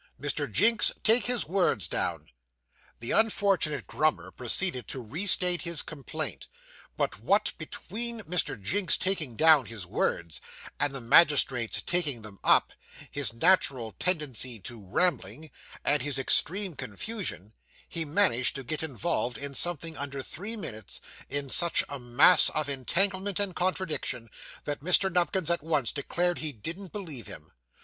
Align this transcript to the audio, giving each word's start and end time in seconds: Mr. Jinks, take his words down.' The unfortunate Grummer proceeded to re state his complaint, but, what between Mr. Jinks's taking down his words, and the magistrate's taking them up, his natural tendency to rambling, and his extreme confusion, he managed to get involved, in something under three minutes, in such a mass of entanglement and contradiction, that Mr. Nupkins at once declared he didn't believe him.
Mr. 0.19 0.51
Jinks, 0.51 0.91
take 1.03 1.27
his 1.27 1.45
words 1.47 1.87
down.' 1.87 2.25
The 3.01 3.11
unfortunate 3.11 3.85
Grummer 3.85 4.31
proceeded 4.31 4.87
to 4.87 4.99
re 4.99 5.27
state 5.27 5.61
his 5.61 5.83
complaint, 5.83 6.47
but, 6.97 7.19
what 7.21 7.53
between 7.59 8.21
Mr. 8.21 8.59
Jinks's 8.59 8.97
taking 8.97 9.35
down 9.35 9.67
his 9.67 9.85
words, 9.85 10.41
and 10.79 10.95
the 10.95 11.01
magistrate's 11.01 11.83
taking 11.83 12.23
them 12.23 12.39
up, 12.43 12.73
his 13.11 13.31
natural 13.31 13.91
tendency 13.99 14.59
to 14.61 14.83
rambling, 14.83 15.51
and 15.85 16.01
his 16.01 16.17
extreme 16.17 16.75
confusion, 16.75 17.53
he 17.87 18.03
managed 18.03 18.55
to 18.55 18.63
get 18.63 18.81
involved, 18.81 19.37
in 19.37 19.53
something 19.53 19.95
under 19.97 20.23
three 20.23 20.55
minutes, 20.55 20.99
in 21.29 21.47
such 21.47 21.83
a 21.87 21.99
mass 21.99 22.49
of 22.55 22.67
entanglement 22.67 23.39
and 23.39 23.55
contradiction, 23.55 24.31
that 24.63 24.79
Mr. 24.79 25.13
Nupkins 25.13 25.51
at 25.51 25.61
once 25.61 25.91
declared 25.91 26.39
he 26.39 26.51
didn't 26.51 26.91
believe 26.91 27.27
him. 27.27 27.51